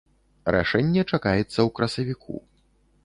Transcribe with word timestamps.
Рашэнне 0.55 1.03
чакаецца 1.11 1.45
ў 1.45 1.67
красавіку. 1.81 2.35